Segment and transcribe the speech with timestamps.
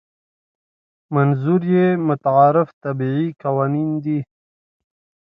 [1.15, 4.19] منظور یې متعارف طبیعي قوانین دي.